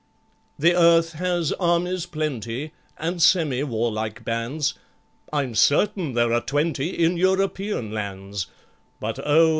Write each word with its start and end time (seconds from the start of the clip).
The 0.57 0.73
earth 0.73 1.11
has 1.13 1.51
armies 1.59 2.07
plenty, 2.07 2.71
And 2.97 3.21
semi 3.21 3.61
warlike 3.61 4.25
bands, 4.25 4.73
I'm 5.31 5.53
certain 5.53 6.13
there 6.15 6.33
are 6.33 6.41
twenty 6.41 6.87
In 7.05 7.17
European 7.17 7.91
lands; 7.91 8.47
But, 8.99 9.19
oh! 9.23 9.49